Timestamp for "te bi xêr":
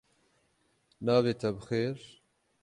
1.39-1.97